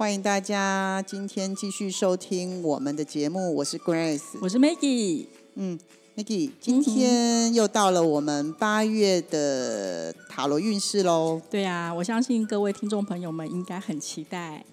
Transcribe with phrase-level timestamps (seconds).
[0.00, 5.26] 欢迎大家今天继续收听我们的节目，我是 Grace，我是 Maggie。
[5.56, 5.78] 嗯
[6.16, 11.42] ，Maggie，今天又到了我们八月的塔罗运势喽。
[11.50, 14.64] 对啊，我相信各位听众朋友们应该很期待。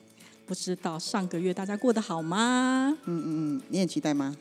[0.46, 2.98] 不知道上个月大家过得好吗？
[3.04, 4.34] 嗯嗯嗯，你很期待吗？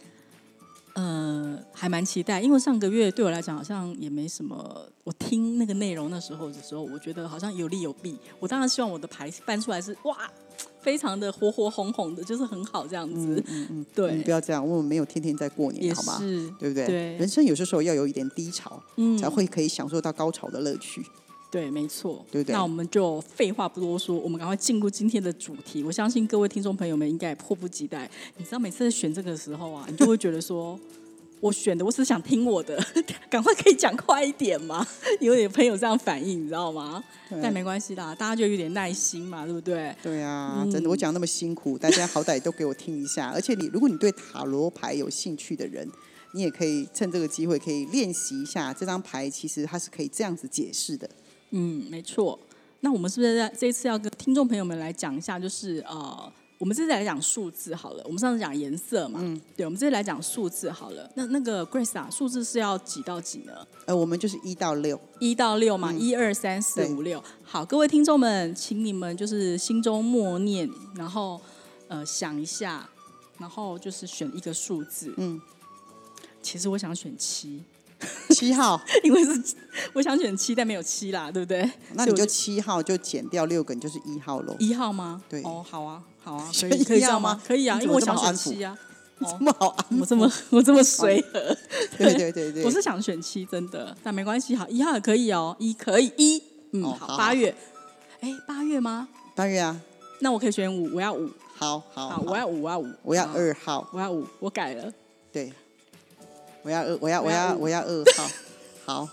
[0.95, 4.87] 呃，还蛮期待，因为上个月对我来讲好像也没什么。
[5.03, 8.17] 我听那个内容那时候的时候，我觉得好像有利有弊。
[8.39, 10.17] 我当然希望我的牌翻出来是哇。
[10.87, 13.43] 非常的火火红红的，就是很好这样子。
[13.49, 16.19] 嗯 嗯，对，你不要这样，我们没有天天在过年，好吗？
[16.61, 16.87] 对不对？
[16.87, 21.05] 对，人生有些时候要有一点低潮，嗯，才会可以享受到高潮的乐趣。
[21.51, 22.53] 对，没错，对不对？
[22.53, 25.83] 那我们就废话不多说，我们赶快进入今天的主题。
[25.83, 28.09] 我相信各位听众朋友们应该也迫不及待。
[28.37, 30.79] 你知道，每次选这个时候啊，你就会觉得说。
[31.41, 32.83] 我选的，我只是想听我的，
[33.29, 34.87] 赶快可以讲快一点吗？
[35.21, 37.03] 有点朋友这样反应，你知道吗？
[37.43, 39.95] 但没关系啦，大家就有点耐心嘛，对不对？
[40.03, 43.31] 对啊，真的，我讲那么辛苦，大家好歹都给我听一下。
[43.35, 45.87] 而且你，如果你对塔罗牌有兴趣的人，
[46.33, 51.09] 你也可以趁这个机会可以练习一下这张牌，其实它是可以这样子解释的。
[51.51, 52.39] 嗯，没错。
[52.81, 56.33] 那我们是不是在这一次要跟听众朋友们来讲一下，就是呃。
[56.59, 61.11] 我们这次来讲数字好了，我们上次讲颜色嘛，嗯，对，我们这次来讲数字好了。
[61.15, 63.53] 那那个 Grace 啊，数字是要几到几呢？
[63.85, 67.23] 呃，我们就是一到六，一到六嘛，一二三四五六。
[67.43, 71.41] 好，各位听众们，请你们就是心中默念，然后
[71.89, 72.89] 呃想一下，
[73.39, 75.13] 然后就是选一个数字。
[75.19, 75.41] 嗯，
[76.41, 77.63] 其实我想选七。
[78.31, 79.55] 七号， 因为是
[79.95, 81.71] 我想选七，但没有七啦，对不对？
[81.95, 84.55] 那你就七号就减掉六个，你就是一号喽。
[84.59, 85.23] 一号吗？
[85.31, 85.43] 对。
[85.43, 87.41] 哦，好啊，好啊，可以可以这样吗？
[87.47, 88.77] 可以啊，因为我想选七啊。
[89.21, 91.57] 这么好安我这么我这么随和。
[91.97, 92.65] 对对对对。
[92.65, 96.43] 我是想选七，真的，但没关系，好，一号也可以哦，一可以一。
[96.73, 97.55] 嗯，好，八月。
[98.21, 99.09] 哎，八月吗？
[99.37, 99.81] 八月啊。
[100.19, 101.31] 那我可以选五，我要五。
[101.55, 104.93] 好好，我要五，我要五，我要二号，我要五，我改了。
[105.33, 105.53] 对。
[106.63, 108.29] 我要二，我要我要我要二号，
[108.85, 109.09] 好，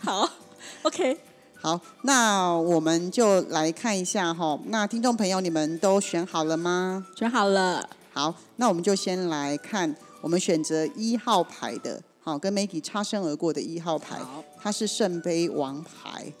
[0.00, 0.30] 好，
[0.82, 1.18] OK，
[1.62, 4.58] 好，那我们就来看一下哈。
[4.66, 7.06] 那听众朋友，你们都选好了吗？
[7.16, 7.88] 选好了。
[8.12, 14.18] 好，那我们就先来看我们选择一号牌的，好，跟 Maggie 擦身而过的一号牌，
[14.60, 16.32] 它是圣杯王牌。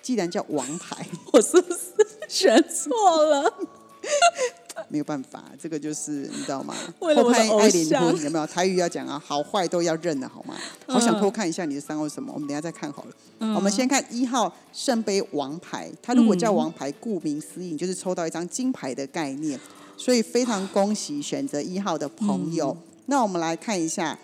[0.00, 1.80] 既然叫王牌，我是不是
[2.26, 3.52] 选错了？
[4.88, 6.74] 没有办法，这个就是你知道吗？
[7.00, 8.46] 偷拍爱莲婚有没有？
[8.46, 10.54] 台语要讲啊，好坏都要认的好吗？
[10.86, 12.32] 好想偷看一下你的三号什么？
[12.34, 13.10] 我们等下再看好了。
[13.54, 19.58] 我们先看一号圣杯王牌，它如果叫王牌，顾名思义就是抽到一张金牌的概念，
[19.96, 22.76] 所以非常恭喜选择一号的朋友。
[23.06, 24.18] 那我们来看一下，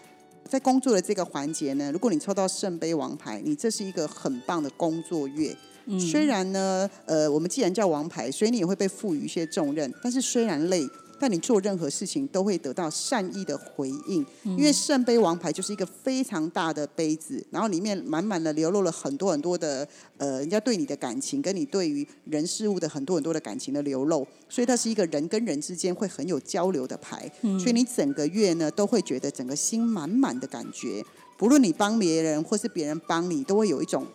[0.49, 5.57] 在工作的这个环节呢，如果你抽到圣杯王牌，你这是一个很棒的工作月。
[5.99, 9.93] 虽然呢，呃，我们既然叫王牌，所以你也会被赋予一些重任。
[10.03, 10.87] 但是虽然累，
[11.19, 14.25] 但你做任何事情都会得到善意的回应。
[14.45, 19.87] 因为圣杯王牌就是一个非常大的杯子，然后里面满满的流露了很多很多的
[20.19, 24.27] 呃，人家对你的感情，跟你对于人事物的很多很多的感情的流露。
[24.49, 27.31] 所以它是一个人跟人之间会很有交流的牌。
[27.41, 31.05] 所以你整个月呢，都会觉得整个心满满的感觉。
[31.37, 34.07] 不论你帮别人，或是别人帮你，都会有一种。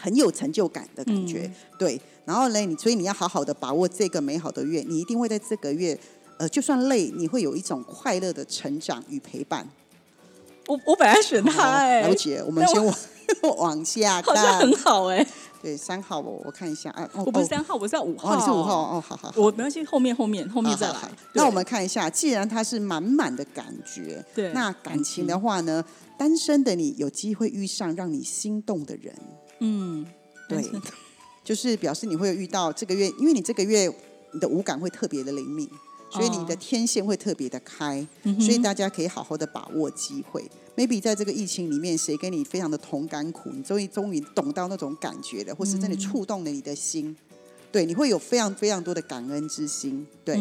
[0.00, 2.00] 很有成就感的感觉，对。
[2.24, 5.98] 然后呢，你所以你要好好的把握这个美好的月，你一定会在这个月，
[6.38, 9.68] 呃，就算累，你会有一种快乐的成长与陪伴。
[10.66, 12.42] 我我本来选他哎，了解。
[12.46, 12.94] 我们先往
[13.56, 15.26] 往下看，好像很好哎。
[15.62, 18.32] 对，三号我我看一下啊，我不是三号，我是五号。
[18.32, 19.32] 哦，你是五号哦，好好。
[19.36, 20.96] 我没关系，后面后面后面再来。
[21.34, 25.84] 那我们看一下，既然他是满满的感觉，对，那感情的话呢，
[26.16, 29.14] 单身的你有机会遇上让你心动的人。
[29.60, 30.06] 嗯，
[30.48, 30.62] 对，
[31.44, 33.90] 就是表示你会遇到这个月，因为你这个月
[34.32, 35.68] 你的五感会特别的灵敏，
[36.10, 38.06] 所以你的天线会特别的开，
[38.38, 40.44] 所以大家可以好好的把握机会。
[40.76, 47.14] maybe 在这个疫情里面，谁跟你非常的同甘苦，你终于终于懂到那种感觉了，或是真的触动了你的心，
[47.72, 50.34] 对，你会有非常非常多的感恩之心，对，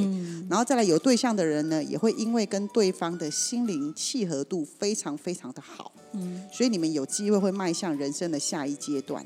[0.49, 5.91] 然后再来有对象的人呢，也会因为跟对方的心灵契合度非常非常的好。
[6.13, 9.23] 嗯，所以你们有机会会迈向人生的下一阶段，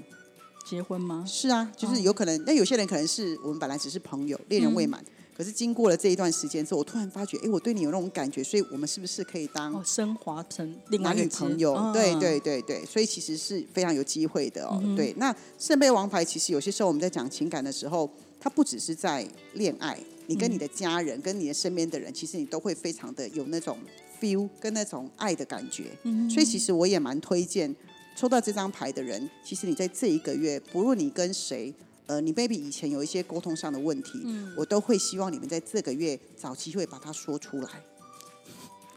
[0.66, 1.24] 结婚吗？
[1.26, 2.44] 是啊，就是有可能。
[2.46, 5.04] 那有些人可能是我们本来只是朋友，恋人未满，
[5.36, 11.74] 可是经过了这一段时间之后，我突然发觉，哎，我对你有那种感觉，所以我们是不是可以当哦，升华成男女朋友？
[11.74, 14.82] 嗯对对对对，所以其实是非常有机会的哦。
[14.96, 18.10] 对，那圣杯王牌其实有些时候我们在讲情感的时候，
[18.40, 19.98] 它不只是在恋爱，
[20.28, 23.78] 你跟你的家人、跟你的身边的人，其实你都会非常的有那种
[24.22, 25.86] feel 跟那种爱的感觉。
[26.30, 27.76] 所以其实我也蛮推荐
[28.16, 31.74] 抽到这张牌的人，其实你在这一个月，不论你跟谁。
[32.06, 34.26] 呃，你 baby 以前有一些沟通上的问题，
[34.58, 37.70] 我都会希望你们在这个月找机会把它说出来。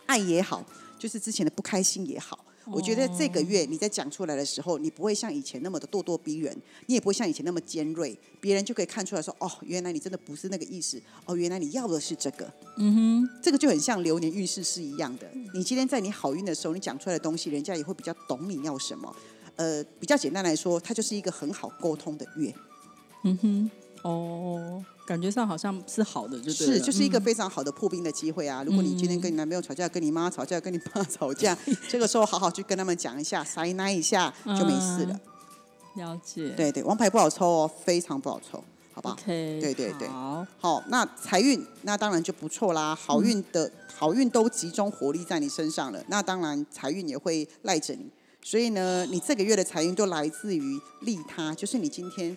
[0.07, 0.65] 爱也好，
[0.99, 6.57] 就是之前的不开心也好，我觉得这个月你在讲出来的时候，你不会像以前那么的咄咄逼人，
[6.87, 12.53] 你也不会像以前那么尖锐，别人就可以看出来说，哦，原来你真的不是那个意思，哦，原来你要的是这个。
[12.77, 15.29] 嗯哼，这个就很像流年运势是一样的。
[15.55, 19.15] 你今天在你好运的时候，你讲出来的东西，人家也会比较懂你要什么。
[19.57, 22.55] 呃，比较简单来说，它就是一个很好沟通的月。
[23.27, 23.71] 嗯哼，
[24.03, 26.73] 哦，感觉上好像是好的，就对了。
[26.75, 27.23] 是，就是一个嗯。
[27.23, 28.63] 非常好的破冰的机会啊！
[28.65, 31.59] 如果你今天跟你男朋友吵架，跟你妈吵架，跟你爸吵架，
[31.91, 35.21] 这个时候好好去跟他们讲一下，塞奶一下就没事了。
[35.97, 38.63] 了解，对对，王牌不好抽哦，非常不好抽，
[38.95, 39.17] 好不好？
[39.27, 40.07] 对对对。
[40.07, 48.09] 好，好，那财运那当然就不错啦，好运的、好运都集中火力在你身上了，那当然财运也会赖着你。
[48.43, 52.37] 所以呢，你这个月的财运都来自于利他，就是你今天，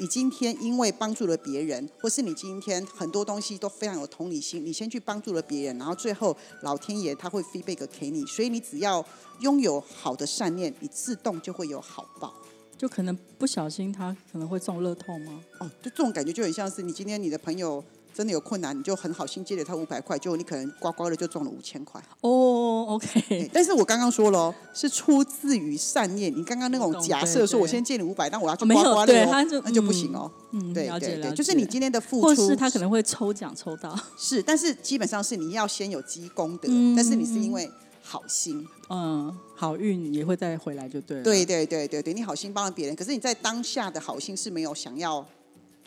[0.00, 9.04] 你今天因为帮助了别人，或是你今天很多东西都非常有同理心，你先去帮助了别人，然后最后老天爷他会 feedback 给你，所以你只要
[9.40, 12.32] 拥有好的善念，你自动就会有好报。
[12.78, 15.44] 就可能不小心他可能会中乐透吗？
[15.58, 22.00] 哦，就这种感觉就很像是你今天你的朋友真的有困难，你就很好心借了他五百块，结果你可能刮刮的就中了五千块。
[22.20, 26.34] 哦对，OK，但是我刚刚说了哦，是出自于善念。
[26.36, 30.30] 你刚刚那种假设说我先借你五百，但我要去哦没有刮刮乐哦，对他就那就不行哦。
[30.52, 37.70] 嗯，对对对，就是你今天的付或出是他可能会抽奖抽到，是，但是基本上是你要先有积功德，嗯但是你是因为
[38.02, 38.66] 好心。
[38.88, 45.24] 嗯，好运也会再回来就对了，对对对对对，你好心帮了别人，可是你在当下的好心是没有想要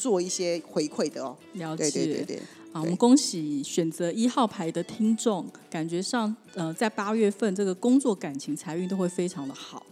[0.04, 1.38] 做一些回馈的哦。
[1.54, 2.38] 了解，对对对对。
[2.74, 9.86] 啊，我们恭喜选择一号牌的听众，感觉上呃，在八月份这个工作、感情、财运都会非常的好。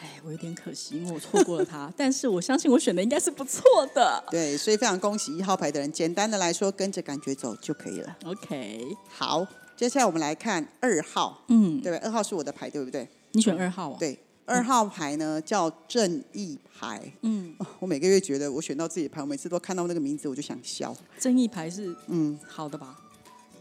[0.00, 3.62] 哎，我有点可惜，因为我错过了他， 但是我相信我选的应该是不错
[3.94, 4.24] 的。
[4.30, 5.92] 对，所以非常恭喜一号牌的人。
[5.92, 8.16] 简单的来说，跟着感觉走就可以了。
[8.24, 9.46] OK，好，
[9.76, 11.94] 接下来我们来看二号，嗯，对？
[11.98, 13.06] 二号是我的牌，对不对？
[13.32, 14.16] 你选二号啊？，对，
[14.46, 17.12] 二号牌呢叫正义牌。
[17.22, 20.96] 嗯，哦 我每个月觉得我选到自己的牌，我每次都看到那个名字我就想笑。
[21.18, 22.96] 正义牌是嗯，好的吧？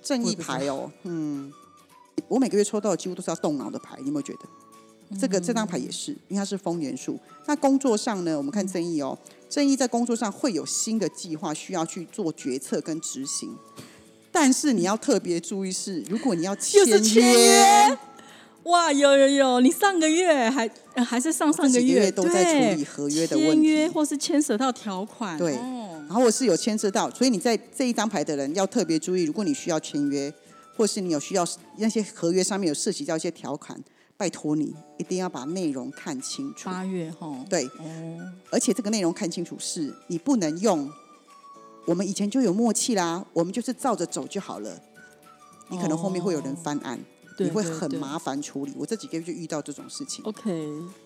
[0.01, 1.51] 正义牌哦，嗯，
[2.27, 4.41] 我每个月抽到的几乎都是要动脑的牌，你有没有觉得？
[5.19, 7.19] 这个这张牌也是，因为它是风元素。
[7.45, 9.17] 那工作上呢，我们看正义哦，
[9.47, 13.55] 正义在工作上会有新的计划需要去做决策跟执行，
[14.31, 17.97] 但是你要特别注意是，如果你要签又是签约约，
[18.65, 23.93] 哇，有有有，你上个月还、呃还是上上个月月都在对处理合约的问签约题。
[23.93, 30.33] 或是牵涉到条款，对哦然后我是有牵涉到，所以你在这一张牌的人要特别注意，如果你需要签约，
[30.75, 31.45] 或是你有需要
[31.77, 33.79] 那些合约上面有涉及到一些条款，
[34.17, 36.69] 拜托你一定要把内容看清楚。
[36.69, 38.19] 八月哈，对，哦，
[38.51, 40.89] 而且这个内容看清楚是，你不能用
[41.85, 44.81] 我们以前就有默契啦，我们就是照着走就好了。
[45.69, 47.05] 你可能后面会有人翻案，对
[47.37, 48.73] 你会很麻烦处理。
[48.77, 50.23] 我这几个月就遇到这种事情。
[50.25, 50.51] OK，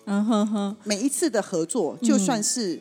[0.04, 2.80] 嗯哼哼，每一次的合作，就算是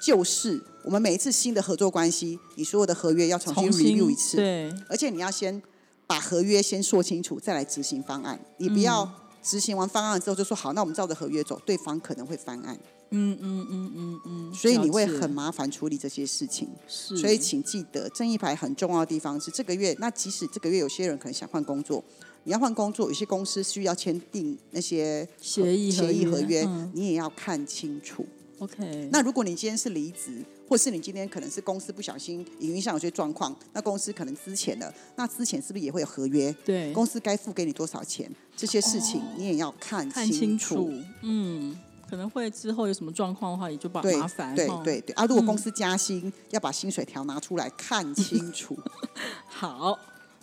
[0.00, 5.60] 旧事，我们每一次新的合作关系，你所有的合约要重新 review 一次，对，而且你要先
[6.06, 8.40] 把合约先说清楚，再来执行方案。
[8.58, 9.10] 你不要
[9.42, 12.78] 执行完方案之后就说好，那我们照着合约走，对方可能会翻案，
[13.10, 16.68] 嗯嗯嗯嗯嗯，所以你会很麻烦处理这些事情。
[16.86, 19.96] 是，所以请记得，正义牌很重要的地方是这个月。
[19.98, 22.02] 那即使这个月有些人可能想换工作，
[22.48, 28.24] 你要换工作，有些公司需要签订那些协议协议合约，嗯你也要看清楚。
[28.58, 36.50] OK，那如果你今天是离职，或是你今天可能是公司不小心营运上有些状况，那公司可能之前的，那之前是不是也会有合约？
[36.64, 38.34] 对公司该付给你多少钱？
[38.56, 40.90] 这些事情你也要看看清楚。
[41.20, 41.78] 嗯，
[42.08, 45.26] 可能会之后有什么状况的话，也就把对麻烦，哈，对对对啊！
[45.26, 48.74] 如果 公司加薪，要把薪水条拿出来看清楚。
[49.46, 49.98] 好，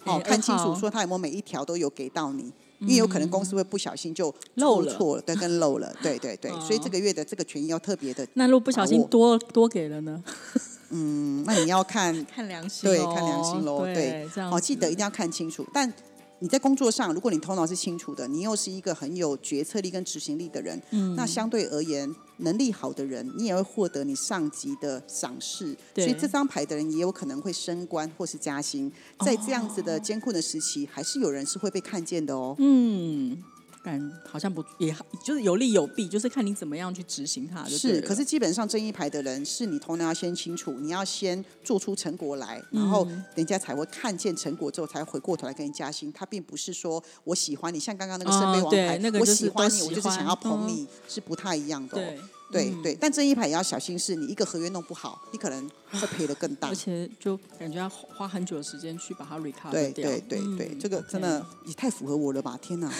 [0.05, 10.23] 哦，哎看清楚，说他有没有每一条都有给到你，因为有可能公司会不小心就漏错了，对，跟漏了，对对对， 所以这个月的这个权益要特别的，那如果不小心多多给了呢？
[10.91, 14.51] 嗯，那你要看， 看良心对，看良心喽，对，这样。
[14.53, 15.65] 哦，记得一定要看清楚。
[15.73, 15.91] 但
[16.39, 21.15] 你在工作上，如果你头脑是清楚的，你又是一个很有决策力跟执行力的人，嗯。
[21.15, 28.91] 那相对而言，能力好的人，你也会获得你上级的赏识，所以这张牌的人也有可能会升官或是加薪。
[29.19, 32.55] 在这样子的艰困的时期，还是有人是会被看见的哦。
[32.59, 33.41] 嗯，
[33.85, 46.11] 感好像不也就是有利有弊，就是看你怎么样去执行它是，可是基本上正义牌的人，是你头脑要先清楚，你要先做出成果来，然后嗯人家才会看见成果之后，才回过头来跟你加薪。
[46.11, 52.01] 他并不是说我喜欢你，像刚刚那个圣杯哦王牌，对那个我喜欢你，我就是想要捧你，是不太一样的、哦。
[52.01, 52.19] 对
[52.51, 56.75] 对、嗯对，但正义牌也要小心，是你一个合约弄不好，你可能会赔的更大而。
[56.75, 60.09] 且就感觉要花很久的时间去把它 recover 对掉。
[60.09, 62.57] 对对对，嗯这个真的也太符合我了吧！
[62.61, 62.91] 天哪，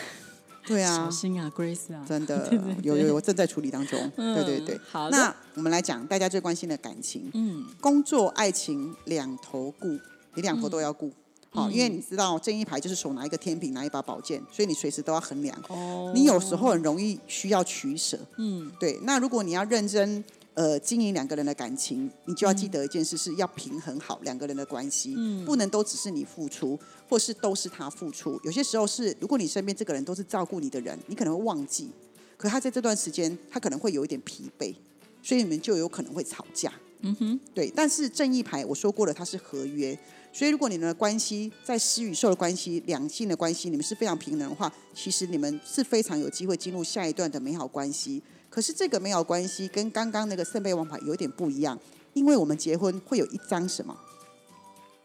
[0.65, 0.95] 对啊。
[1.05, 2.49] 小，心啊，Grace 啊，真的
[2.83, 3.99] 有有有，我正在处理当中。
[4.17, 4.35] 嗯。
[4.35, 5.17] 对对对，好的。
[5.17, 7.29] 那我们来讲大家最关心的感情。
[7.33, 7.65] 嗯。
[7.79, 9.87] 工作、爱情两头顾，
[10.33, 11.07] 你两头都要顾。
[11.07, 11.13] 嗯。
[11.51, 15.57] 好、因为你知道正一排就是手拿一个天平，拿一把宝剑，所以你随时都要衡量。
[15.69, 18.19] 哦，你有时候很容易需要取舍。
[18.37, 18.71] 嗯。
[18.77, 20.21] 对，那如果你要认真
[20.55, 28.39] 呃经营两个人的感情，你就要记得一件事，是要平衡好两个人的关系，嗯不能都只是你付出，或是都是他付出。
[28.43, 31.91] 有些时候是，如果你身边这个人都是照顾你的人，你可能会忘记，
[32.35, 34.73] 可他在这段时间他可能会有一点疲惫，
[35.21, 36.73] 所以你们就有可能会吵架。
[37.01, 39.95] 嗯哼，对，但是正义牌我说过了，它是合约，
[40.33, 48.23] 所以如果你们的关系在施与受的关系、两性的关系，你们是非常平等的话，其实你们是非常有机会进入下一段的美好关系。
[48.55, 51.77] 可是这个没有关系跟刚刚那个圣杯王牌有点不一样，
[52.13, 53.93] 因为我们结婚会有一张什么？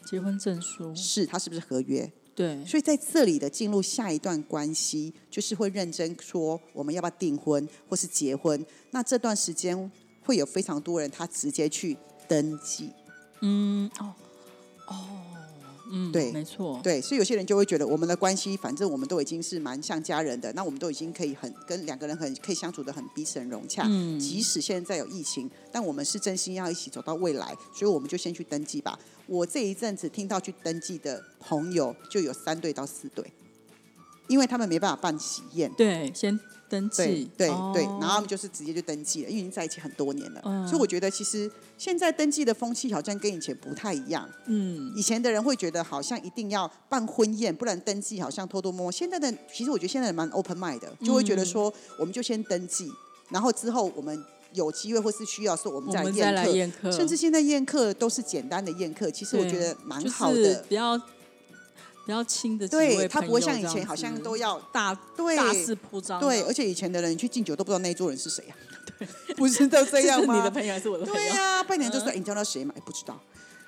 [0.06, 2.08] 结婚证书，是它是不是合约？
[2.36, 8.64] 对，所以在这里的进入下一段关系，就是会认真说我们要不要订婚或是结婚。
[8.92, 9.90] 那这段时间
[10.22, 11.96] 会有非常多人他直接去
[12.28, 12.92] 登记。
[13.40, 14.14] 嗯哦
[14.86, 14.94] 哦，
[15.90, 23.84] 嗯，对没错，对，所以有些人就会觉得我们的关系，反正我们都已经是蛮像家人的，那我们都已经可以很跟两个人很可以相处的很彼此很融洽。
[23.86, 28.98] 嗯即使现在有疫情，但我们是真心要一起走到未来，所以我们就先去登记吧。
[29.26, 33.24] 我这一阵子听到去登记的朋友就有三对到四对，
[34.30, 35.70] 因为他们没办法办喜宴。
[35.76, 44.28] 对，先登对记，对哦对，然后他们就是直接就登记了，因为已经在一起很多年了，嗯所以我觉得其实现在登记的风气好像跟以前不太一样。
[44.46, 48.92] 嗯，以前的人会觉得好像一定要办婚宴，不然登记好像偷偷摸摸。
[48.92, 52.88] 现在的其实我觉得现在人蛮 open mind 的，就会觉得说我们就先登记，
[53.30, 60.64] 然后之后我们有机会或是需要的时候我们再来宴宴客，甚至现在宴客都是简单的宴客，其实我对觉得蛮就是好的。
[62.10, 68.54] 比较比较亲的几对，位他不会像以前好像都要大对大肆铺张，对，而且以前的人去敬酒都不知道那一桌人是谁呀、
[69.36, 70.36] 不是都这样吗？
[70.36, 71.20] 你的朋友还是我的朋友？
[71.20, 72.74] 对呀、 拜年就是哎你知道谁嘛？
[72.76, 73.18] 哎，不知道。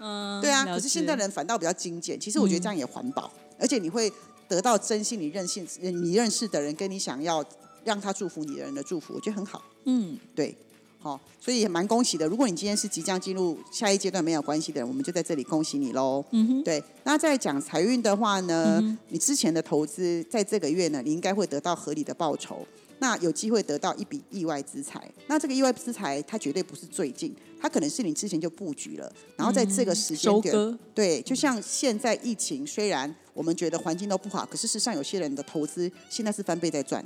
[0.00, 2.18] 嗯，对啊，可是现在人反倒比较精简。
[2.18, 4.12] 其实我觉得这样也环保，而且你会
[4.49, 7.44] 得到真心你认识你认识的人跟你想要
[7.84, 9.62] 让他祝福你的人的祝福，我觉得很好。
[9.84, 10.56] 嗯，对，
[11.02, 12.26] 好、所以也蛮恭喜的。
[12.28, 16.25] 如果你今天是即将进入下一阶段没有关系的人，我们就在这里恭喜你喽。
[16.30, 22.66] 嗯哼，对，那在讲财运的话呢，嗯你之前的投资在这个月呢，你应该会得到合理的报酬。
[22.99, 37.04] 那有机会得到一笔意外之财，那这个意外之财，它绝对不是最近，它可能是你之前就布局了，然后在这个时间点，对，就像现在疫情，虽然我们觉得环境都不好，可是事实上有些人的投资现在是翻倍在赚，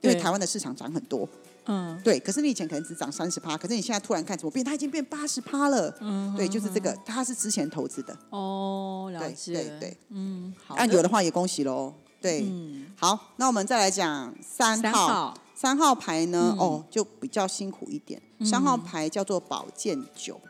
[0.00, 1.28] 因为台湾的市场涨很多，
[1.66, 2.00] 嗯。
[2.02, 2.18] 对。
[2.18, 10.74] 可是你以前可能只涨三十趴，可是你现在突然看怎么变，它已经变八十趴了，嗯，对，就是这个，它是之前投资的，哦，了对解，对对，嗯，好。
[10.74, 12.44] 按有的话也恭喜喽，对。
[12.48, 16.58] 嗯，好，那我们再来讲三三号，三号牌呢，嗯。
[16.58, 20.40] 哦，就比较辛苦一点，三号牌叫做保健酒，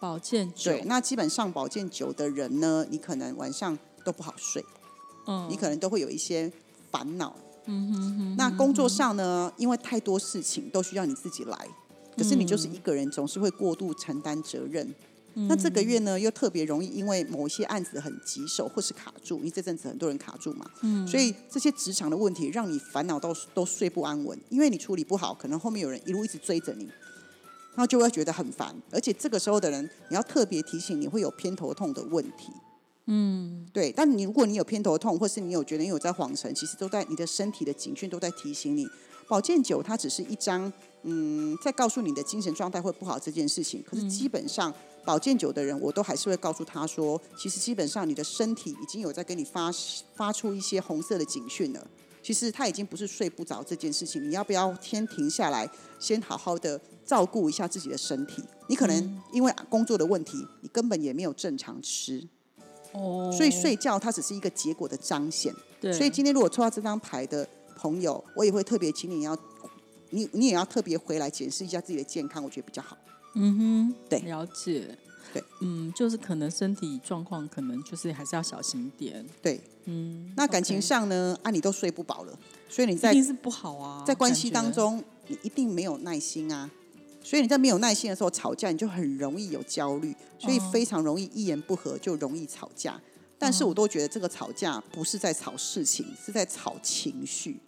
[0.00, 4.64] 保健酒对，，那基本上保健酒的人呢，你可能晚上都不好睡。
[5.26, 6.50] 嗯，你可能都会有一些
[6.90, 7.34] 烦恼。
[7.70, 11.68] 嗯哼哼，那工作上呢，因为太多事情都需要你自己来，
[12.16, 14.94] 可是你就是一个人，总是会过度承担责任。
[15.46, 20.68] 那这个月呢，又特别容易因为某一些案子很棘手或是卡住，因为这阵子很多人卡住嘛，
[21.06, 28.74] 所以这些职场的问题让你烦恼到都睡不安稳，因为你处理不好，可能后面有人一路一直追着你，然后就会觉得很烦。
[28.90, 32.50] 而且这个时候的人，你要特别提醒你会有偏头痛的问题。
[33.10, 38.86] 嗯，对，但你如果你有偏头痛，或是你有觉得你有在晃神，其实都在你的身体的警讯都在提醒你。
[39.26, 40.70] 保健酒它只是一张，
[41.04, 43.82] 嗯，在告诉你的精神状态会不好这件事情。
[43.82, 44.72] 可是基本上，
[45.06, 49.72] 保健酒的人，我都还是会告诉他说，其实基本上你的身体已经有在跟你发
[50.14, 51.86] 发出一些红色的警讯了。
[52.22, 55.66] 其实他已经不是睡不着这件事情，你要不要先停下来，
[55.98, 58.42] 先好好的照顾一下自己的身体？
[58.68, 62.28] 你可能因为工作的问题，你根本也没有正常吃。
[62.92, 65.54] 哦，所以睡觉它只是一个结果的彰显。
[65.80, 69.36] 对，所以今天如果抽到这张牌的朋友，我也会特别请你要
[70.10, 72.96] 你你也要特别回来检视一下自己的健康，我觉得比较好。
[73.34, 74.96] 嗯哼，对了解。
[75.30, 79.22] 对，嗯，就是可能身体状况，可能就是还是要小心一点。
[79.42, 81.38] 对，嗯，那感情上呢？
[81.42, 82.32] 啊，你都睡不饱了，
[82.66, 86.70] 所以你在一定是不好啊，在关系当，中，你一定没有耐心啊。
[87.28, 92.98] 所以你在没有耐心的时候吵架，你就很容易有焦虑，所以哦非常容易一言不合就容易吵架。
[93.38, 97.60] 但是哦我都觉得这个吵架不是在吵事情，是在吵情绪。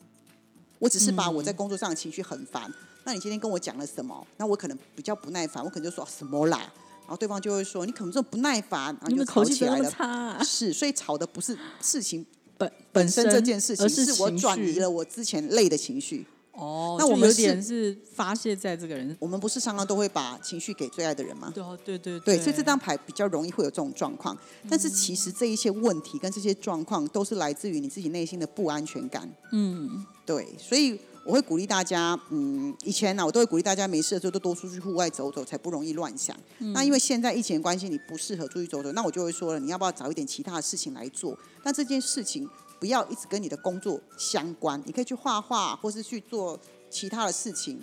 [0.79, 2.73] 我只是把嗯我在工作上的情绪很烦，
[3.05, 4.27] 那你今天跟我讲了什么？
[4.39, 6.57] 那我可能比较不耐烦，我可能就说什么啦，
[7.03, 10.43] 然后对方就会说你可能这么不耐烦，然后就吵起来了。
[10.43, 12.25] 是，所以吵的不是事情
[12.57, 16.27] 本本身这件事情，是我转移了我之前累的情绪。
[16.61, 19.17] 哦，那我们就有点是发泄在这个人。
[19.19, 21.51] 我们不是常常都会把情绪给最爱的人吗？
[21.55, 24.37] 对哦，对对对，所以这张牌比较容易会有这种状况。
[24.69, 29.29] 但是其实这一些问题跟这些状况都是来自于你自己内心的不安全感。
[29.53, 36.37] 嗯，对，所以我会鼓励大家，嗯，以前呢、我都会鼓励大家没事的时候都多出去户外走走，才不容易乱想。
[36.59, 41.39] 那因为现在疫情的关系，你不适合出去走走，那我就会说了，你要不要找一点其他的事情来做？
[41.63, 42.49] 但这件事情
[42.81, 46.59] 不要一直跟你的工作相关，你可以去画画，或是去做
[46.91, 47.81] 其他的事情。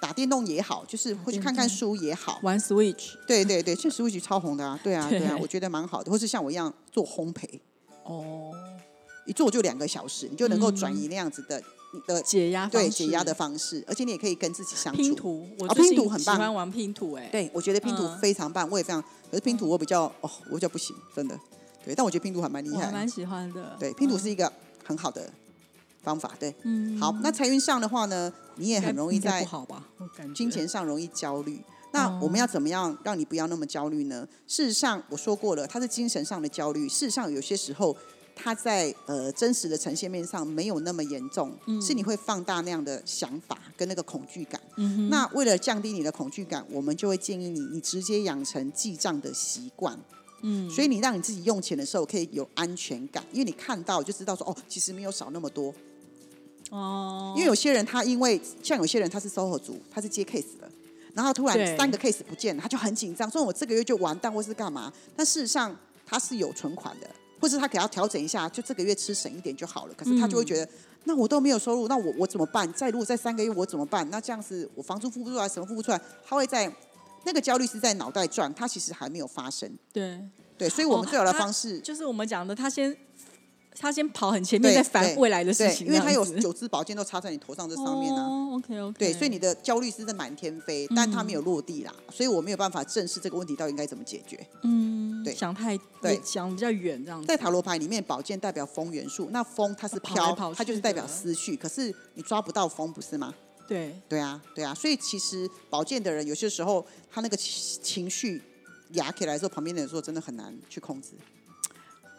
[0.00, 5.18] 打电动也好，就是会去看看书也好，玩 Switch 对对对，确实 Switch 超红的啊，对啊对。
[5.24, 7.58] 啊，我觉得蛮好的，或是像我一样做烘焙，
[8.04, 8.52] 哦，
[9.26, 11.60] 一做就两个小时，你就能够转移那样子的、
[11.92, 15.02] 你的解压对解压的方式，而且你也可以跟自己相处。
[15.02, 16.36] 拼图，我哦最近拼图很棒。
[16.36, 18.18] 喜欢玩拼图，哎，对，我觉得拼图嗯。
[18.20, 21.36] 非常棒，我也非常，可是拼图我比较哦，我比较不行，真的。
[21.88, 22.92] 对，但我觉得拼图还蛮厉害。
[22.92, 23.74] 蛮喜欢的。
[23.80, 24.52] 对，拼图嗯是一个
[24.84, 25.32] 很好的
[26.02, 26.34] 方法。
[26.38, 29.88] 对，嗯，好，那财运上的话呢，你也很容易在不好吧？
[29.96, 31.58] 我感觉金钱上容易焦虑。
[31.92, 34.28] 那我们要怎么样让你不要那么焦虑呢？
[34.46, 36.86] 事实上，我说过了，它是精神上的焦虑。
[36.86, 37.96] 事实上，有些时候
[38.36, 44.60] 它在呃真实的呈现面上没有那么严重，是你会放大那样的想法跟那个恐惧感。
[44.76, 49.98] 嗯那为了降低你的恐惧感，我们就会建议你，你直接养成记账的习惯。
[50.42, 55.74] 嗯，所以你让你自己用钱的时候可以有安全感，因为你看到就知道说哦，其实没有少那么多。
[56.70, 60.70] 哦，因为有些人他因为像有些人他是 SOHO 族，他是接 case 的，
[61.14, 64.92] 然后突然三个 case 不见了，他就很紧张，说我这个月就完蛋或是干嘛？
[65.16, 67.08] 但事实上他是有存款的，
[67.40, 69.94] 或是他给他调整一下，就这个月吃省一点就好了。
[69.94, 70.68] 可是他就会觉得，
[71.04, 72.70] 那我都没有收入，那我我怎么办？
[72.74, 74.08] 再如果再三个月我怎么办？
[74.10, 76.00] 那这样子我房租付不出来，什么付不出来？
[76.26, 76.70] 他会在
[77.28, 79.70] 那个焦虑是在脑袋转，它其实还没有发生。
[79.92, 80.18] 对，
[80.56, 81.78] 对，所以我们哦最好的方式。
[81.80, 82.96] 就是我们讲的，他先
[83.78, 88.22] 他先跑很前面，对在烦未来的事，情，因为他有九支宝剑都插在你头上这上面啊。
[88.22, 94.40] 哦，OK OK，对，所以你的焦虑是在满天飞，但它没有落地啦，所以我没有办法正视这个问题到底应该怎么解决。
[94.62, 103.34] 嗯，对想太对也想比较远这样子，在塔罗牌里面，宝剑代表风元素，那风它是跑飘它就是代表的思绪，可是你抓不到风，不是吗？
[103.68, 108.42] 对，对啊，对啊，所以其实保健的人有些时候他那个情情绪
[108.92, 111.10] 压起来之后，旁边的人说真的很难去控制。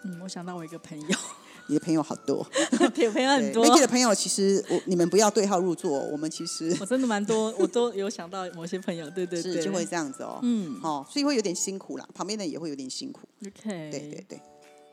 [0.06, 1.18] 嗯，我想到我一个朋友，
[1.68, 2.48] 你的朋友好多，
[2.96, 3.64] 对，朋友很多。
[3.66, 10.80] 梅，姐的朋友其实我你们不要对号入座，我们其实 我真的蛮多，我都有想到某些朋友，对对对，是就会这样子哦，嗯。
[10.84, 13.28] 哦，所以会有点辛苦啦，旁边的人也会有点辛苦。
[13.46, 14.42] ，OK，对对对，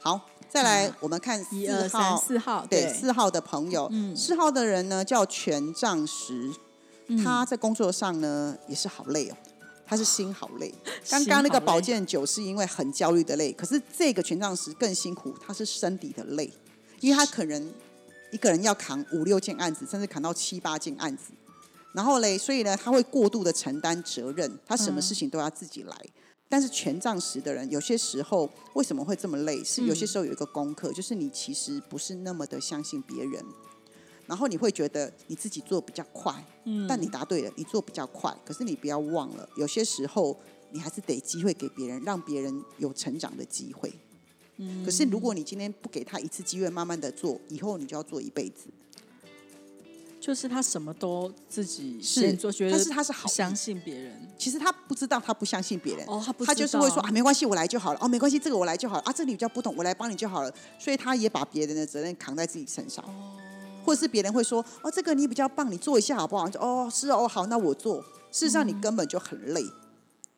[0.07, 4.17] 好，再来我们看一四二三号，四号，对四号的朋友，嗯。
[4.17, 6.49] 四号的人呢叫权杖十，
[7.25, 9.37] 他在工作上呢也是好累哦。
[9.85, 10.73] 他是心好累，
[11.11, 16.53] 刚刚那个宝剑九是因为很焦虑的累，可是这个权杖十更辛苦，他是身体的累，
[17.01, 17.75] 因为他可能
[18.31, 21.33] 一个人要扛五六件案子，甚至扛到七八件案子，
[21.93, 26.07] 然后嘞，所以呢，他会过度的承担责任，他什么事情都要自己来。
[26.49, 29.63] 但是权杖十的人，有些时候为什么会这么累？
[29.65, 33.45] 是有些时候有一个功课，就是你其实不是那么的相信别人，
[34.27, 36.33] 然后你会觉得你自己做比较快，
[36.65, 40.39] 嗯但你答对了，你做比较快，可是你不要忘了，有些时候
[40.71, 43.93] 你还是得机会给别人，让别人有成长的机会。
[44.59, 48.69] 嗯可是如果你今天不给他一次机会，慢慢的做，以后你就要做一辈子。
[50.27, 56.05] 就是他什么都自己是先做，觉得但是他是好相信别人，其实他不知道，他不相信别人。
[56.09, 57.99] 哦，他不他知道就是会说啊，没关系，我来就好了。
[58.03, 59.03] 哦，没关系，这个我来就好了。
[59.03, 60.53] 啊，这里比较不懂，我来帮你就好了。
[60.81, 63.05] 所以他也把别人的责任扛在自己身上，
[63.85, 66.49] 或者是别人会说，哦，这个你比较棒，你做一下好不好？
[66.49, 68.03] 就哦，是哦，好，那我做。
[68.33, 69.65] 事实上，你根本就很累。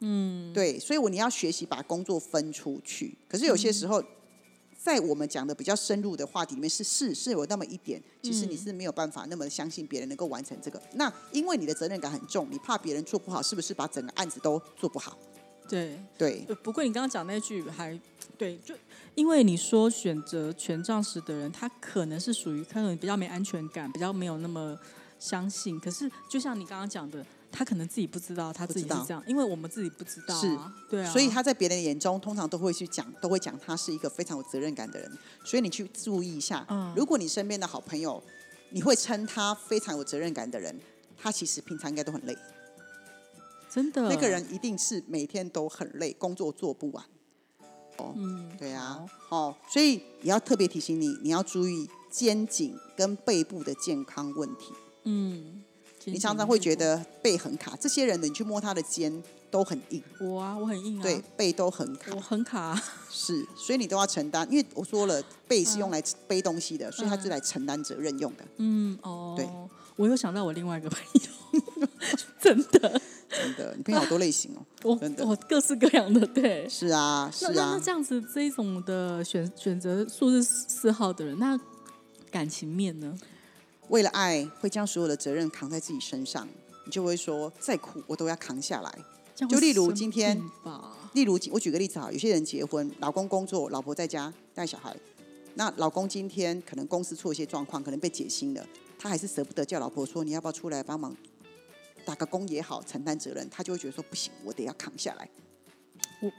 [0.01, 3.17] 嗯，对，所以我你要学习把工作分出去。
[3.27, 4.05] 可是有些时候，
[4.81, 10.81] 在我们讲的比较深入的话题里面，是是是有那么一点，其实你是没有办法那么相信别人能够完成这个。
[10.95, 15.19] 那因为你的责任感很重，你怕别人做不好，是不是把整个案子都做不好？
[15.69, 15.99] 对。
[16.17, 18.01] 对，呃不过你刚刚讲那句还
[18.39, 18.73] 对，就
[19.17, 24.79] 因为你说选择权杖十的人，他可能是属于可能比较没安全感，比较没有那么
[25.19, 25.79] 相信。
[25.81, 30.59] 可是就像你刚刚讲的，他可能自己不知道他自己这样，因为我们自己不知道、啊，是
[30.91, 35.11] 对啊，所以他在别人眼中通常都会去讲，都会讲他是一个非常有责任感的人。
[35.45, 38.23] 所以你去注意一下，嗯如果你身边的好朋友，
[38.71, 40.79] 你会称他非常有责任感的人，
[41.17, 42.37] 他其实平常应该都很累。
[43.71, 47.05] 真的那个人一定是每天都很累，工作做不完。
[47.99, 54.73] 哦，嗯，对啊好，哦，所以也要特别提醒你，你要注意肩颈跟背部的健康问题。
[55.05, 55.63] 嗯，
[56.05, 64.47] 你常常会觉得背很卡，这些人的你去摸他的肩都很硬，我啊，我很硬啊，对，背都很卡我，很卡、啊， 是，所以你都要承担。
[64.51, 68.45] 因为我说了，背是用来背东西嗯的，所以他是来承担责任用的。
[68.57, 69.49] 嗯，哦，对，
[69.97, 71.89] 我又想到我另外一个朋友，
[72.41, 74.65] 真的，真的，你朋友好多类型哦。
[74.85, 76.69] 我真的我各式各样的，对。
[76.69, 81.59] 是啊，是啊那这样子，这一种的选选择数字四号的人，那
[82.31, 83.17] 感情面呢？
[83.89, 86.47] 为了爱，会将所有的责任扛在自己身上，
[86.85, 88.99] 你就会说，再苦我都要扛下来。
[89.35, 90.37] 就例如今天，
[91.13, 94.97] 例如，我举个例子啊，有些人结婚，老公工作，老婆在家带小孩。
[95.55, 98.67] 那老公今天可能公司出了一些状况，可能被解薪了，
[98.99, 101.17] 他还是舍不得叫老婆说你要不要出来帮忙
[102.05, 103.49] 打个工也好，承担责任。
[103.49, 105.29] 他就会觉得说不行，我得要扛下来。
[106.21, 106.31] 我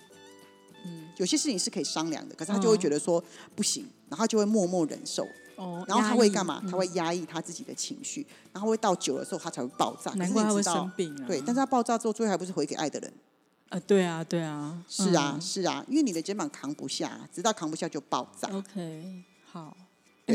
[0.86, 3.24] 嗯，有些事情是可以商量的，可是他就会觉得说
[3.56, 5.26] 不行，然后他就会默默忍受，
[5.60, 6.62] 哦，然后他会干嘛？
[6.64, 10.12] 嗯他会压抑他自己的情绪，然后会到久的时候他才会爆炸。
[10.14, 11.28] 难怪他会生，病啊。
[11.28, 13.14] 对，但是他爆炸之后，最后还不是回给爱的人。
[13.68, 18.48] 啊，对啊，对啊，是啊，嗯是啊，因为你的肩膀扛不下，直到扛不下就爆炸。
[18.52, 19.76] OK，好。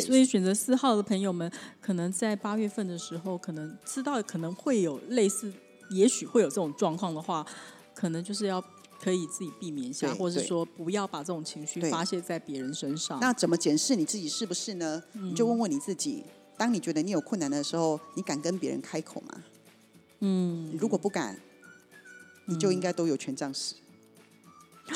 [0.01, 5.53] 所以选择四号的朋友们，可能在八月份的时候，可能知道可能会有类似，
[5.91, 7.47] 也许会有这种状况的话，
[7.95, 8.63] 可能就是要
[9.05, 13.21] 可以自己避免一下，或者是说不要把这种情绪发泄在别人身上。
[13.21, 15.03] 那怎么检视你自己是不是呢？
[15.13, 16.25] 嗯你就问问你自己，
[16.57, 19.43] 当你觉得你有困难的时候，你敢跟别人开口吗？
[20.21, 21.39] 嗯如果不敢，
[22.47, 23.75] 你就应该都有权杖十，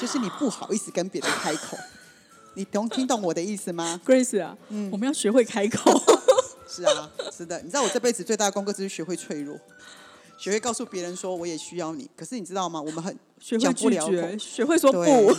[0.00, 1.76] 就是你不好意思跟别人开口。
[2.56, 5.92] 你懂听懂我的意思吗？，Grace 啊，嗯我们要学会开口。
[6.66, 7.60] 是啊，是的。
[7.60, 9.58] 你知道我这辈子最大的功课就是学会脆弱，
[10.38, 12.08] 学会告诉别人说我也需要你。
[12.16, 12.80] 可是你知道吗？
[12.80, 15.34] 我们很学会讲不了拒绝，口学会说不，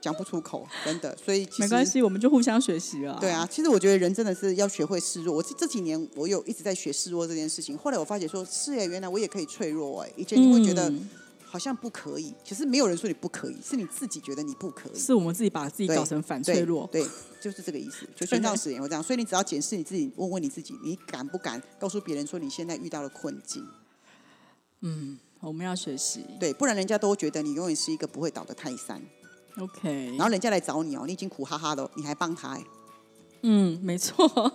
[0.00, 1.16] 讲不出口，真的。
[1.16, 3.18] 所以没关系，我们就互相学习啊。
[3.20, 5.34] 对，啊，其实我觉得人真的是要学会示弱。
[5.34, 10.10] 我这这几年我有一直在学示弱这件事情，后来我发觉说，是哎，原来我也可以脆弱哎。
[10.16, 11.08] 以前你会觉得嗯
[11.50, 14.98] 好像不可以，其实没有人说你不可以，是你自己觉得你不可以。
[14.98, 16.86] 是我们自己把自己搞成反脆弱。
[16.92, 17.02] 对，
[17.40, 18.06] 就是这个意思。
[18.14, 23.66] 就玄奘使也会这样，所以你只要检视你自己，问问你自己，你敢不敢告诉别人说你现在遇到了困境？
[25.40, 26.24] 我们要学习。
[26.40, 29.00] 对，不然人家都觉得你永远是一个不会倒的泰山
[29.58, 32.64] ，OK，然后人家来找你哦，你已经苦哈哈的哦，你还帮他哎，
[33.42, 34.52] 嗯，没错。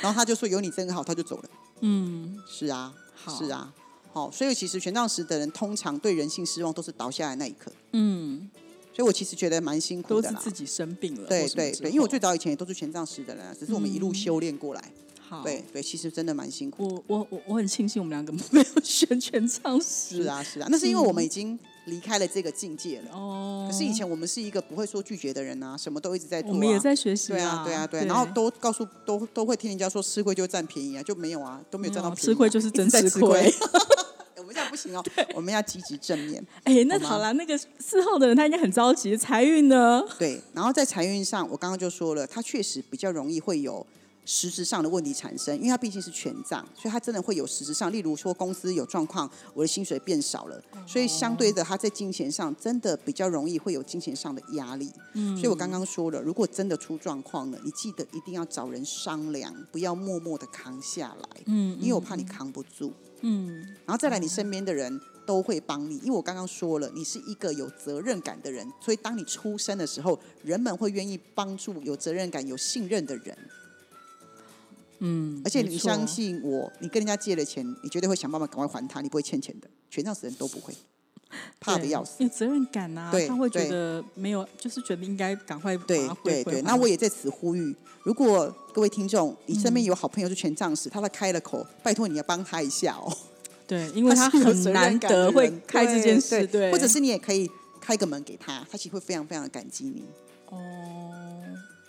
[0.00, 1.50] 然后他就说有你真好，他就走了。
[1.80, 3.72] 嗯，是啊，好是啊，
[4.12, 8.50] 好、所以其实权杖十的人通常对人性失望都是倒下来那一刻，嗯，
[8.92, 10.52] 所以我其实觉得蛮辛苦的啦都是自。
[10.52, 11.28] 己生病了。
[11.28, 14.92] 对对对，因为我最早以前也都是权杖十的人啊，只是我们一路嗯修炼过来。
[15.32, 15.42] 好。
[15.42, 17.02] 对对，其实真的蛮辛苦。
[17.06, 20.22] 我我我我很庆幸我们两个 没有选权杖十。
[20.22, 20.28] 是。
[20.28, 23.10] 啊是啊，那是因为我们已经离开了这个境界了。
[23.12, 23.68] 哦。
[23.70, 26.54] 可是以前我们是一个不会说拒绝的人啊，什么都一直在做、啊。
[26.54, 33.54] 我们也在学习对啊，对啊，对啊，然后都告诉都都会听人家说吃亏就占便宜啊，就没有啊，都没有占到便宜吃亏就是真吃吃亏亏。
[34.38, 35.02] 我们这样不行哦，
[35.34, 36.44] 我们要积极正面。
[36.64, 40.04] 哎，那好吗好啦，那个四号的人他应该很着急，财运呢？
[40.18, 43.86] 对，然后在财运上，我刚刚就说了，他确实比较容易会有
[44.24, 54.90] 实质上的问题产生，因为它毕竟是权杖，所以它真的会有实质上，例如说公司有状况，我的薪水变少了，所以相对的，它在金钱上真的比较容易会有金钱上的压力。
[55.14, 62.92] 嗯，所以我刚刚说了，如果真的出状况了，你记得一定要找人商量，不要默默的扛下来，嗯因为我怕你扛不住。
[63.24, 73.36] 嗯然后再来，你身边的人都会帮你，因为我刚刚说了，你是一个有责任感的人，所以当你出生的时候，人们会愿意帮助有责任感、有信任的人。
[75.04, 79.68] 嗯，而且你相信我，你跟人家借了钱，你绝对会想办法赶快还他，你不会欠钱的。
[79.90, 80.72] 全上死人都不会，
[81.58, 82.22] 怕的要死。
[82.22, 93.12] 有责任感啊，对他会觉得没有，就是觉得应该赶快对对对，那我也在此呼吁，如果各位听众，你身嗯边有好朋友是权杖使，他都开了口，拜托你要帮他一下哦。
[93.66, 100.04] 对，因为他很难得会开这件事，对，对，或者是你也可以开个门给他，他其实会非常非常的感激你。
[100.50, 101.31] 哦，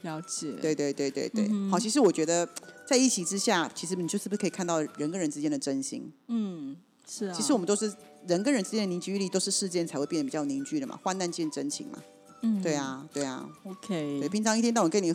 [0.04, 2.48] 了解，对对对对对，嗯好，其实我觉得
[2.88, 6.10] 在一起之下，其实你就是不是可以看到人跟人之间的真心？
[6.28, 7.92] 嗯，是啊，其实我们都是
[8.28, 12.00] 人跟人之间的凝聚力，都是事件才会变得比较凝聚的嘛，患难见真情嘛。
[12.46, 15.14] 嗯对啊，对啊，，OK，对，平常一天到晚跟你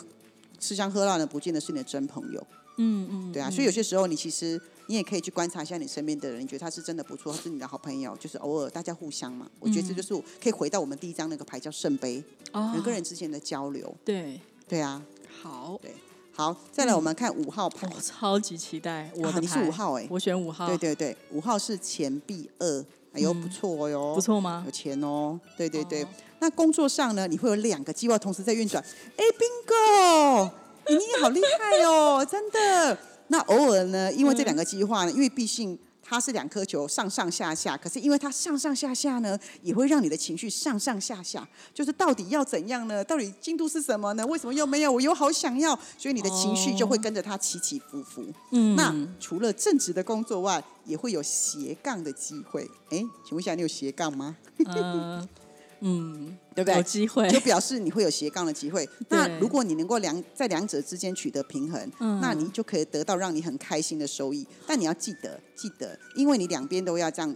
[0.58, 2.46] 吃香喝辣的，不见得是你的真朋友。
[2.78, 9.46] 嗯嗯，对啊，嗯所以有些时候你其实你也可以去观察一下你身边的人，你觉得他是真的不错，他是你的好朋友，就是偶尔大家互相嘛。
[9.60, 13.94] 我觉得这就是可以回到我们第一张那个牌叫圣杯，哦人跟人之间的交流。
[14.04, 15.02] 对，对啊，
[15.42, 15.94] 好，对。
[16.34, 17.88] 好，再来我们看五号牌。
[17.92, 24.62] 我超级期待我啊你是五号哎我选五号，对对对，五号是钱币二，哎呦不错哟，不错吗？
[24.64, 24.70] 有？
[24.70, 25.40] 钱哦。
[25.56, 26.08] 对对对，哦。
[26.38, 28.80] 那工作上呢，你会有两个计划同时在运转。
[29.16, 30.50] 哎，bingo，
[30.88, 32.96] 你也好厉害哦，真的。
[33.28, 35.76] 那偶尔呢，因为这两个计划呢，因为毕竟
[36.08, 43.04] 它是两颗球上上下下，可是因为它上上下下呢，也会让你的情绪上上下下，就是到底要怎样呢？
[43.04, 44.26] 到底进度是什么呢？
[44.26, 44.90] 为什么又没有？
[44.90, 48.24] 我又好想要，所以你的情绪就会跟着它起起伏伏。
[48.52, 52.62] 嗯那除了正职的工作外，也会有斜杠的机会。
[52.88, 54.36] 哎，请问一下，你有斜杠吗？
[54.64, 55.28] 嗯
[55.80, 58.88] 嗯，对不对有机会就表示你会有斜杠的机会。
[59.10, 64.46] 那如果你能够两在两者之间取得平衡，嗯那你就可以得到让你很开心的收益。
[64.66, 67.34] 但你要记得，记得，因为你两边都要这样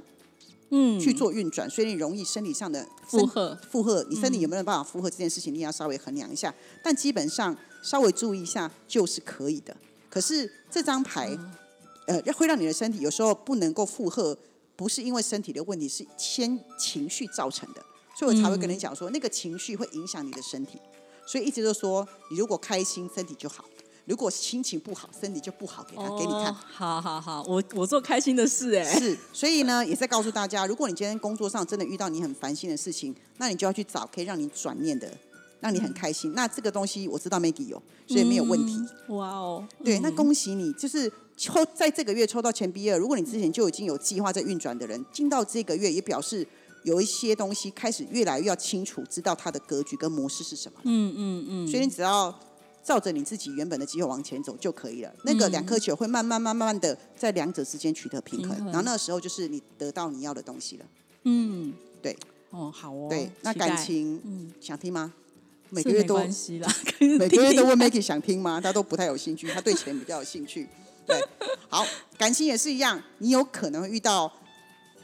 [0.71, 6.53] 嗯去做运转，所以你容易身体上的负荷，负荷，你身体有没有办法负荷这件事情，你要稍微衡量一下。
[6.83, 9.77] 但基本上稍微注意一下就是可以的。
[10.11, 11.31] 可是这张牌，
[12.07, 14.37] 嗯呃，会让你的身体有时候不能够负荷，
[14.75, 17.83] 不是因为身体的问题，是先情绪造成的。
[18.15, 20.79] 所以我才会跟你讲说，那个情绪会影响你的身体。
[21.27, 23.65] 所以一直都说，你如果开心，身体就好；
[24.07, 25.85] 如果心情不好，身体就不好。
[25.85, 26.57] 给他、给你看哦。
[26.75, 35.09] 好好好，我我做开心的事哎，是，所以呢，也在告诉大家，如果你今天工作上真的遇到你很烦心的事情，那你就要去找可以让你转念的，
[35.61, 36.33] 让你很开心。
[36.35, 38.77] 那这个东西我知道 Maggie 有，所以没有问题。
[39.09, 42.99] 嗯哇哦，对，那嗯恭喜你，就是抽在这个月抽到前 B 二。
[42.99, 46.47] 如果你之前就已经有计划在运转的人，进到这个月也表示
[46.85, 50.79] 有一些东西开始越来越要清楚，知道它的格局跟模式是什么。
[50.85, 52.37] 嗯嗯嗯，所以你只要
[52.83, 55.13] 照着你自己原本的计划往前走就可以了。
[55.25, 60.87] 那个两颗球会慢慢慢慢的在两者之间取得平衡，然后那时候就是你得到你要的东西了。
[61.25, 62.17] 嗯对
[62.51, 65.13] 哦好哦，对，那感情、嗯想听吗？
[65.71, 66.19] 每个月都
[67.19, 68.61] 每个月都问 Maggie 想听吗？
[68.61, 70.69] 他都不太有兴趣，他对钱比较有兴趣。
[71.07, 71.17] 对，
[71.69, 71.87] 好，
[72.19, 74.31] 感情也是一样，你有可能会遇到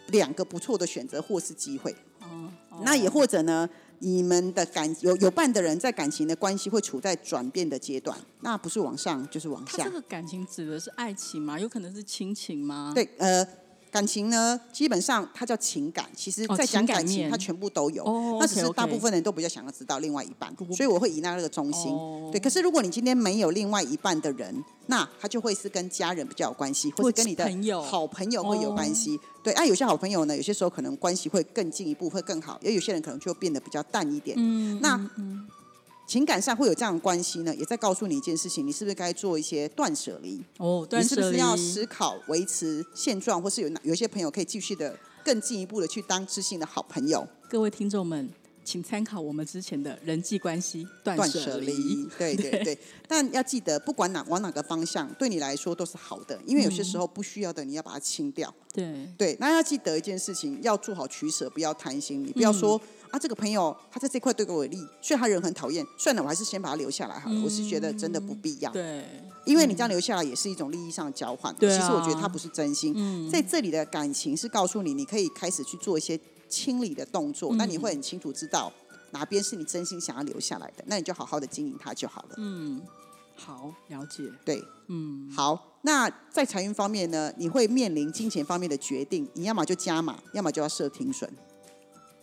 [0.08, 1.90] 两个不错的选择或是机会。
[2.20, 3.68] 哦哦那也或者呢，
[4.00, 9.90] 你们的感有有伴的人在感情的关系会处在转变的阶段，那不是往上就是往下这。
[9.90, 11.58] 个感情指的是爱情吗？
[11.58, 13.46] 有可能是亲情吗？，对，呃，
[13.90, 18.04] 感情呢，基本上它叫情感，其实哦在讲感感情，它全部都有。
[18.04, 21.90] 哦那只是大部分人都比较想要知道另外一半，所以我会以那个中心。
[21.92, 29.18] 哦对，可是如果你今天没有另外一半的人，那他就会是跟家人比较有关系，或或是跟你的好朋友会有关哦系。
[29.42, 34.36] 对，啊，有些好朋友呢，有些时候可能关系会更进一步，会更好；，也有些人可能就变得比较淡一点。
[34.38, 34.98] 嗯，那
[36.08, 40.42] 情感上会有这样的关系呢，也在告诉你一件事情：你是不是该做一些断舍离？
[40.56, 47.28] 哦，你断舍离是不是要思考维持现状，或是有哪有一些朋友可以继续的更进一步的去当知性的好朋友？
[47.50, 48.30] 各位听众们，
[48.64, 52.78] 请参考我们之前的人际关系断舍离，对对对。
[53.06, 58.54] 但要记得，不管哪往哪个方向，对你来说都是好的，因为有些时候不需要的你要把它清掉。
[58.72, 62.24] 对，对，那要记得一件事情，要做好取舍，不要贪心。
[62.24, 67.40] 你不要说、啊，这个朋友他在这块对我有利，虽然他人很讨厌，算了，我还是先把他留下来好了。
[67.42, 69.04] 我是觉得真的不必要，对，
[69.44, 71.54] 因为你这样留下来也是一种利益上的交换。
[71.56, 76.18] 对啊其实我觉得他不是真心，嗯在这里的感情是告诉你，你可以开始去做一些
[76.48, 78.72] 清理的动作，那、你会很清楚知道
[79.10, 82.34] 哪边是你真心想要留下来的，那你就好好的经营它就好了。
[82.36, 82.82] 嗯，
[83.34, 91.30] 好，了解，对，嗯，好，那在财运方面呢，你会面临金钱方面的决定，你要么就加码，要么就要设停损。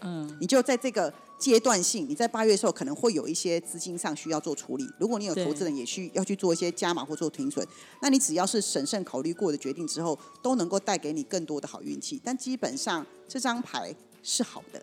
[0.01, 4.87] 嗯，你就在这个阶段性，你在八月的时候可能会有一些资金上需要做处理。
[4.99, 7.65] 如果你有投资人也需要去做一些加码或做停损，
[8.01, 12.21] 那你只要是审慎考虑过的决定之后，都能够带给你更多的好运气。
[12.23, 14.81] 但基本上这张牌是好的，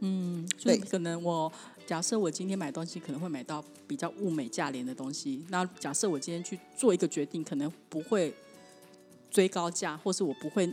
[0.00, 1.52] 嗯，所以对可能我
[1.86, 8.34] 假设我今天买东西可能会买到比较物美价廉的东西，那假设我今天去做一个决定，可能不会
[9.30, 10.72] 追高价，或是我不会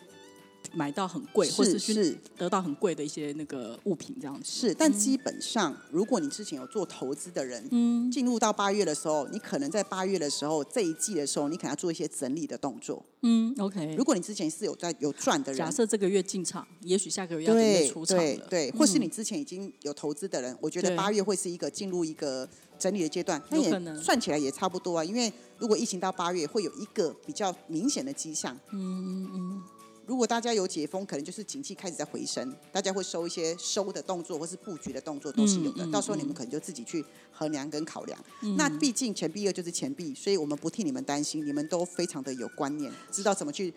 [0.72, 4.44] 买到很贵，或是是去得到很贵的一些那个物品这样子。
[4.46, 4.74] 是。
[4.74, 13.04] 但基本上，如果你之前有做投资的人，嗯，进入到八月的时候，你可能在八月的时候这一季的时候，你可能要做一些整理的动作。
[13.22, 14.04] 嗯，OK 如。
[14.04, 18.24] 果你之前是有在有赚的人，假设这个月进场，也许下个月要准备出场了。
[18.24, 22.48] 对对，或是嗯你之前已经有投资的人，我觉得八月会是一个进入一个
[22.78, 25.04] 整理的阶段，那也算起来也差不多啊。
[25.06, 28.54] 因为如果疫情到八月，会有一个比较明显的迹象。
[28.74, 29.62] 嗯嗯
[30.06, 35.86] 如果大家有解封，可能就是景气开始在回升，大家会收一些收的动作或是布局的动作都是有的。
[35.86, 38.20] 嗯嗯到时候你们嗯可能就自己去衡量跟考量。
[38.42, 43.74] 嗯那毕竟钱币二就是钱币，所以我们不替你们担心，你们都非常的有观念，知道怎么去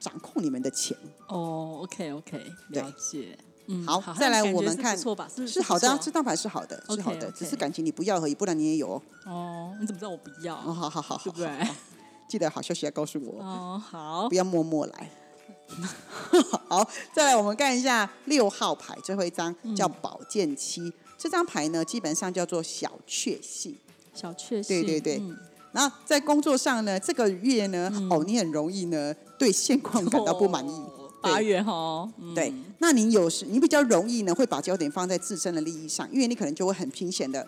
[0.00, 0.96] 掌控你们的钱。
[1.28, 3.38] 哦，OK OK，对了解。
[3.66, 5.30] 嗯，好，再来我们看，不错吧？
[5.32, 9.02] 是是好的这张牌是好的，是好的只是感情你不要而已，不然你也有哦。
[9.26, 10.56] 哦，你怎么知道我不要？
[10.56, 11.68] 哦，好好好好，对不对
[12.28, 15.10] 记得好消息要告诉我，哦，好不，要默默来。
[16.68, 20.92] 好，再来我们看一下六号牌，最后一张嗯叫宝剑七。
[21.18, 23.76] 这张牌呢，基本上叫做小确幸。
[24.14, 24.82] 小确幸。
[24.82, 25.36] 对对对嗯
[25.72, 30.72] 然后在工作上呢，这个月呢，哦，你很容易呢对现况感到不满意。
[30.72, 37.46] 哦八月哈，嗯对，那你有时你比较容易呢，会把焦点放在自身的利益上，因为你可能就会很明显的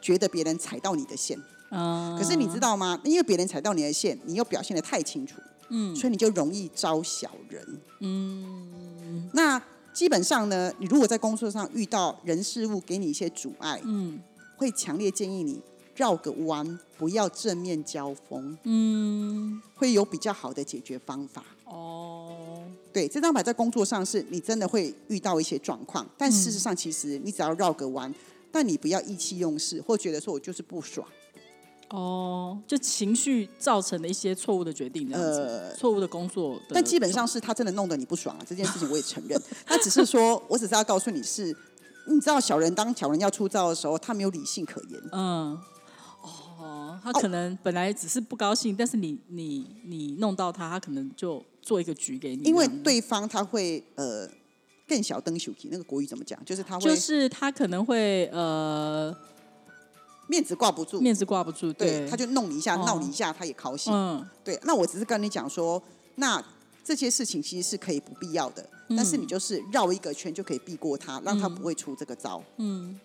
[0.00, 1.38] 觉得别人踩到你的线。
[1.70, 2.98] 嗯，可是你知道吗？
[3.04, 5.34] 因为别人踩到你的线，你又表现的太清楚，
[5.72, 5.96] 嗯。
[5.96, 7.80] 所以你就容易招小人。
[7.98, 9.28] 嗯。
[9.32, 9.60] 那
[9.92, 14.20] 基本上呢，你如果在工作上遇到人事物给你一些阻碍，嗯。
[14.56, 15.60] 会强烈建议你
[15.96, 21.44] 绕个弯，不要正面交锋，嗯，会有比较好的解决方法。
[21.64, 28.14] 哦，对，这张牌在工作上是你真的会遇到一些状况，但事实上其实你只要绕个弯，
[28.52, 31.04] 但你不要意气用事，或觉得说我就是不爽。
[31.92, 39.40] 哦，就情绪造成的一些错误的决定，这样子，呃错误的工作的，但基本上是他真的弄得你不爽啊，这件 事情我也承认。
[39.66, 41.54] 他只是说我只是要告诉你是，
[42.08, 45.00] 你知道小人当小人要出招的时候，他没有理性可言。
[45.12, 45.60] 嗯，
[46.22, 54.26] 哦，他可能本来只是不高兴，但是你你你弄到他，他可能就做一个局给你，因为对方他会呃
[54.88, 56.42] 更小灯手提，那个国语怎么讲？
[56.44, 59.14] 就是他会就是他可能会呃
[60.28, 62.84] 面子挂不住，面子挂不住，对，他就弄你一下，哦。
[62.86, 63.92] 闹你一下，他也高兴。
[63.92, 64.26] 嗯。
[64.42, 65.82] 对，那我只是跟你讲说，
[66.14, 66.42] 那
[66.84, 72.42] 这些事情其实是可以不必要的，但是你就是绕一个圈就可以避过他，让他不会出这个招。
[72.56, 72.98] 嗯。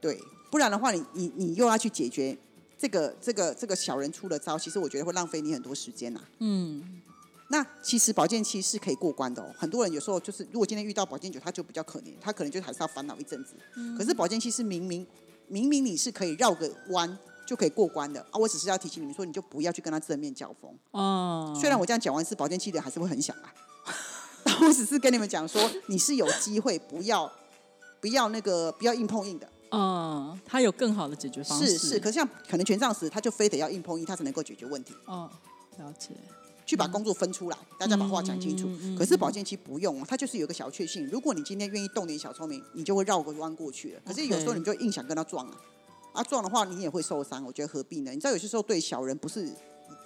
[0.00, 2.36] 对，不然的话你，你你又要去解决
[2.76, 7.00] 这个这个这个小人出了招，其实我觉得会浪费你很多时间呐、嗯。
[7.48, 9.54] 那其实保健期是可以过关的哦。
[9.58, 13.54] 很多人有时候就是，如果今天遇到保健酒，他就比较可怜，他可能就还是要烦恼一阵子。
[13.96, 15.06] 可是保健期是明明
[15.48, 18.20] 明明你是可以绕个弯就可以过关的。
[18.30, 20.74] 啊，我只是要提醒你们说，你就不要去跟他正面交锋。
[20.92, 23.52] 哦，虽然我这样讲完是保健期的人还是会很想啊，
[24.44, 27.30] 但我只是跟你们讲说，你是有机会，不要
[28.00, 29.48] 不要那个不要硬碰硬的。
[29.74, 35.30] 嗯，他有更好的解决方式，是是，可是像可能权杖时，他就非得要硬碰硬，他才能够解决问题，哦，
[35.78, 36.10] 了解，
[36.64, 38.68] 去把工作分出来，大家把话讲清楚。
[38.96, 44.00] 可是保健期不用哦，它就是有个小确幸，如果你今天愿意动点小聪明，你就会绕个弯过去了。
[44.06, 45.54] 可是有时候你就硬想跟他撞啊，
[46.12, 48.10] 啊撞的话你也会受伤，我觉得何必呢？
[48.10, 49.48] 你知道有些时候对小人不是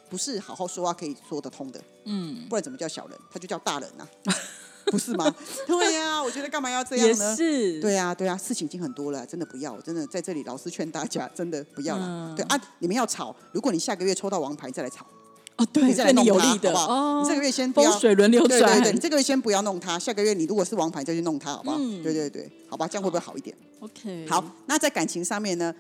[0.09, 3.19] 不是好好说话可以说得通的，嗯，不然怎么叫小人？
[3.31, 4.07] 他就叫大人呐、
[4.87, 5.35] 不是吗？
[5.67, 7.35] 对呀、我觉得干嘛要这样呢？
[7.37, 12.07] 是，对呀、对呀、事情已经很多了，真的不要，真的在这里老师劝大家，真的不要了。
[12.07, 15.05] 嗯对啊，你们要吵，如果你下个月抽到王牌再来吵，
[15.57, 16.95] 哦，对，你再来弄他，对你有利的好不好？
[16.95, 21.77] 哦，你这个月先不要风水轮流对转，对对，你这个月先不要弄他，下个月你如果是王牌再去弄他，好不好？
[21.81, 25.75] 嗯对对对，好吧，这样会不会好一点？OK，好，那在感情上面呢，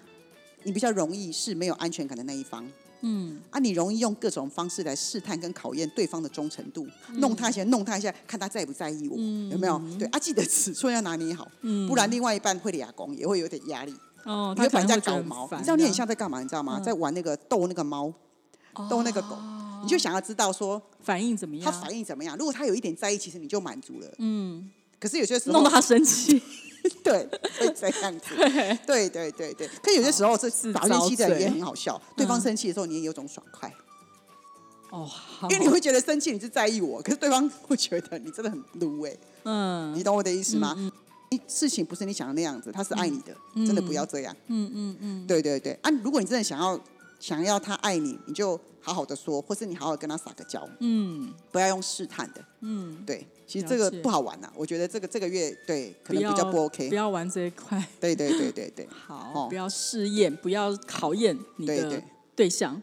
[0.62, 2.67] 你比较容易是没有安全感的那一方。
[3.03, 9.17] 嗯，啊，你容易用各种方式来试探跟考验对方的忠诚度，嗯弄他一下，弄他一下，看他在不在意我，
[9.53, 9.79] 有没有？
[9.99, 11.47] 对啊，记得尺寸要拿捏好，
[11.87, 15.41] 不然另外一半会俩公，也会有点压力，哦，你会把人家他可能会觉得搞毛。
[15.43, 16.41] 很烦你知道你很像在干嘛？
[16.41, 16.81] 你知道吗？
[16.81, 18.11] 在玩那个逗那个猫，
[18.91, 19.37] 逗那个狗，
[19.83, 21.81] 你就想要知道说反应怎么他样？
[21.81, 22.37] 反应怎么样。
[22.37, 24.09] 如果他有一点在意，其实你就满足了。
[24.19, 26.43] 嗯，可是有些时候弄到他生气，
[27.03, 28.35] 对，会这样子。
[28.87, 29.09] 对。
[29.09, 33.73] 对对对，可有些时候这自打练期的人也很好笑，对方生气的时候你也有种爽快，
[34.91, 35.09] 哦，
[35.43, 39.95] 因为你会觉得生气你是在意我，可是对方会觉得你真的很撸哎，嗯。
[39.95, 40.77] 你懂我的意思吗？
[41.29, 43.37] 你事情不是你想的那样子，他是爱你的，
[43.67, 44.35] 真的不要这样。
[44.47, 46.81] 嗯嗯嗯，对对对，啊，如果你真的想要
[47.21, 51.33] 想要他爱你，你就好好的说，或是你好好跟他撒个娇，嗯。
[51.51, 52.45] 不要用试探的。
[52.61, 56.95] 嗯，对，其实这个不好玩呐、我觉得这个这个月对可能比较不 OK 不。
[56.95, 58.89] 要玩这一块，对对对对对。
[59.07, 59.47] 好，哦。
[59.49, 62.05] 不要试验，不要考验你的对对。
[62.37, 62.83] 对象，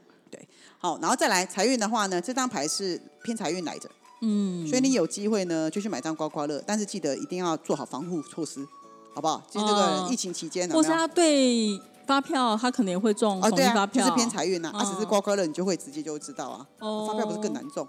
[0.80, 3.88] 好，然后再来财运的话呢，这张牌是偏财运来着，
[4.22, 8.68] 嗯，所以你有机会呢就去买张刮刮乐，但是记得一定要做好防护措施，
[9.14, 9.42] 好不好？
[9.50, 10.10] 就这个哦。
[10.12, 10.82] 疫情期间有没有？
[10.82, 17.06] 或是他对发票，他可能也会中哦，对啊，就是偏财运呐，啊，只是嗯刮刮乐你就会直接就知道啊，哦。
[17.08, 17.88] 发票不是更难中？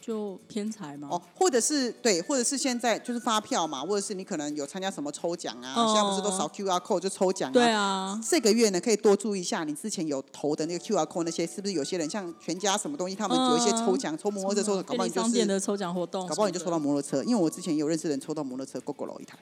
[0.00, 5.92] 就偏财嘛，哦，或者是对，或者是现在就是发票嘛，或者是你可能有参加什么抽奖啊，哦。
[5.92, 17.22] 现在不是都扫 QR code 就抽奖啊，对啊，这个月呢，可以多注意一下你之前有投的那个 QR code 那些，是不是有些人像全家什么东西，他们有一些抽奖，抽摩托车抽的，搞不好你就是，的抽奖活动，搞不好你就抽到摩托车。
[17.24, 19.36] 因为我之前有认识人抽到摩托车 GoGo 楼一台，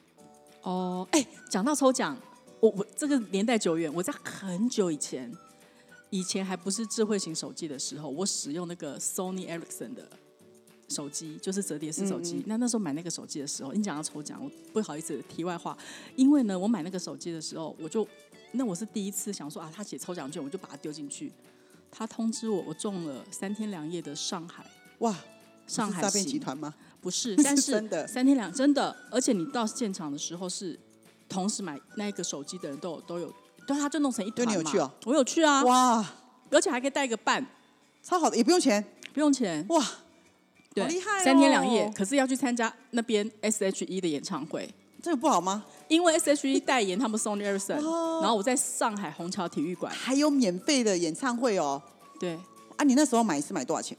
[0.62, 1.06] 哦。
[1.12, 2.16] 哎，讲到抽奖，
[2.60, 5.32] 我我这个年代久远，我在很久以前，
[6.10, 10.08] 以前还不是智慧型手机的时候，我使用那个 Sony Ericsson 的
[10.88, 12.42] 手机，就是折叠式手机。
[12.46, 15.76] 那那时候买那个手机的时候，你讲要抽奖，我不好意思，题外话，
[16.16, 18.06] 因为呢，我买那个手机的时候，我就
[18.52, 21.32] 那我是第一次想说啊，他写抽奖券，我就把它丢进去。
[21.90, 24.66] 他通知我，我中了三天两夜的上海，
[24.98, 25.16] 哇，
[25.66, 26.74] 上海诈骗集团吗？
[27.00, 30.78] 不是，是 但是三天两真的，而且你到现场的时候是
[31.28, 33.32] 同时买那个手机的人都有都有，
[33.66, 34.52] 对，他就弄成一团嘛。
[34.52, 34.90] 你有去哦。
[35.04, 36.06] 我有去啊，哇，
[36.50, 37.44] 而且还可以带一个伴，
[38.02, 39.84] 超好的，也不用钱，不用钱，哇，
[40.74, 41.24] 对，好厉害哦。
[41.24, 44.72] 三天两夜，可是要去参加那边 S.H.E 的演唱会。
[45.02, 45.64] 这个不好吗？
[45.86, 48.18] 因为 S.H.E 代言他们 Sony Ericsson，、哦。
[48.20, 51.80] 然后我在上海虹桥体育馆，还有免费的演唱会哦。
[52.18, 52.38] 对。
[52.76, 53.96] 啊，你那时候买是买多少钱？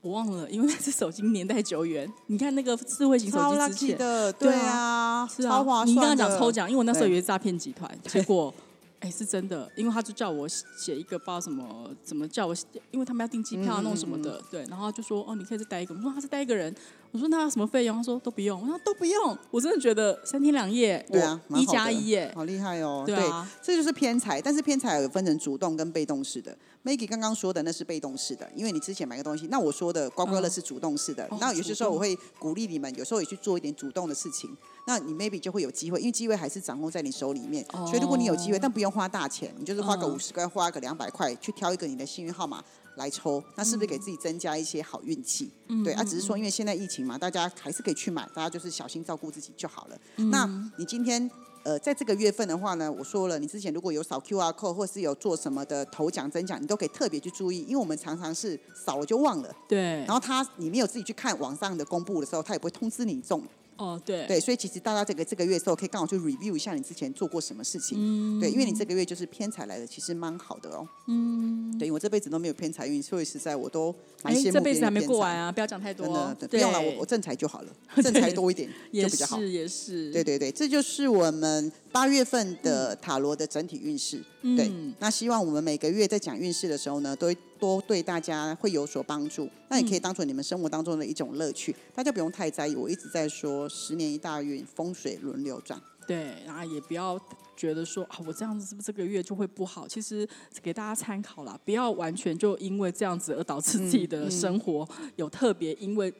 [0.00, 5.62] 我忘了，因为那只手机年代久远，你看那个智慧型手超机之前，的，对对啊，是啊。
[5.84, 8.54] 你刚刚讲抽奖，因为我那时候以为是诈骗集团，结果。
[9.00, 12.54] 哎，是真的，因为他就叫我写一个不知道什么，怎么叫我，
[12.90, 16.74] 因为他们要订机票弄什么的，对，然后就说哦，你可以再带一个，我说他是带一个人，
[17.12, 17.96] 我说那要什么费用？
[17.96, 23.02] 他说都不用，我说都不用，我真的觉得三天两夜，对啊，一加一耶，好厉害哦。
[23.06, 26.56] 对啊这就是偏财，但是偏财有分成主动跟被动式的。
[26.84, 31.24] Maggie 刚刚说的那是被动式的，因为你之前买个东西，那我说的刮刮乐是主动式的。
[31.30, 34.56] 哦那有些时候我会鼓励你们，有时候也去做一点主动的事情，
[34.86, 37.64] 那你 maybe 就会有机会，因为机会还是掌控在你手里面。
[37.72, 42.62] 所以如果你有机会，哦但不用花大钱，你就是花个嗯五十块，花个两百块，去挑一个你的幸运号码。
[42.98, 45.50] 来抽，那是不是给自己增加一些好运气？
[45.68, 49.98] 嗯对啊，只是说因为现在疫情嘛，大家还是可以去买，大家就是小心照顾自己就好了。
[50.16, 50.46] 嗯那
[50.76, 51.30] 你今天
[51.64, 63.42] 呃，在这个月份的话呢，我说了，你之前如果有扫 QR code 或是有做什么的头奖、增奖，你都可以特别去注意，因为我们常常是扫了就忘了，对然，后他你没有自己去看网上的公布的时候，他也不会通知你中。
[63.78, 67.96] 哦对，对，所以其实大家这个这个月的时候，可以刚好去 review 一下你之前做过什么事情。
[67.98, 70.86] 嗯对，因为你这个月就是偏财来的，其实蛮好的哦。
[71.06, 77.72] 嗯，对我这辈子都没有偏财运，所以实在我都蛮哎羡慕这辈子还没过完啊，不要讲太多真的，，不用了，我我正财就好了，
[78.02, 79.38] 正财多一点就比较好。
[79.38, 84.22] 是也是，对对对，这就是我们八月份的塔罗的整体运势。
[84.42, 89.48] 对嗯，那希望我们每个月在讲运势的时候呢，都多对大家会有所帮助。
[89.68, 92.74] 那也可以当做你们生活当中的一种乐趣，大家不用太在意。
[92.74, 95.80] 我一直在说十年一大运，风水轮流转。
[96.06, 97.20] 对，然后也不要
[97.56, 99.86] 觉得说啊，我这样子是不是这个月就会不好？
[99.86, 100.26] 其实
[100.62, 106.12] 给大家参考啦，不要完全就因为这样子而导致自己嗯的生活有特别因为。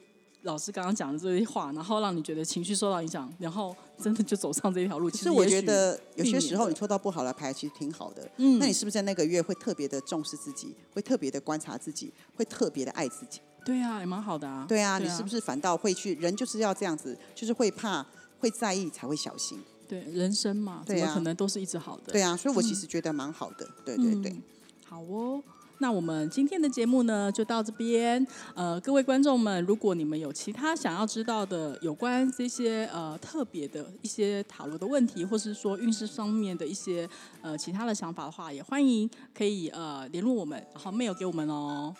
[0.43, 5.11] 老师刚刚讲的这些话，然后让你觉得情绪受到影响，然后真的就走上这条路。
[5.11, 8.29] 其实我觉得有些时候你抽到不好的牌，其实挺好的。
[8.37, 13.41] 嗯那你是不是在那个月会特别的重视自己，会特别的观察自己，会特别的爱自己？
[13.65, 14.65] 对啊，也蛮好的啊。
[14.67, 16.15] 对啊，你是不是反倒会去？
[16.15, 18.05] 人就是要这样子，就是会怕、
[18.39, 19.59] 会在意，才会小心。
[19.87, 22.13] 对人生嘛，怎对啊么可能都是一直好的？
[22.13, 23.67] 对啊，所以我其实觉得蛮好的。
[23.83, 24.31] 对对对。
[24.31, 24.43] 嗯
[24.85, 25.43] 好哦，
[25.79, 28.25] 那我们今天的节目呢就到这边。
[28.53, 37.09] 呃，各位观众们，如果你们有其他想要知道的有关这些呃特别的一些塔罗的问题，或是说运势上面的一些
[37.41, 41.95] 呃其他的想法的话，也欢迎可以呃联络我们，然后 mail 给我们哦。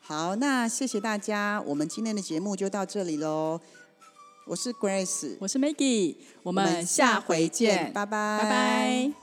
[0.00, 3.60] 好，那谢谢大家，我们今天的节目就到这里喽。
[4.44, 9.21] 我是 Grace，我是 Maggie，我们下回见，拜拜，拜拜。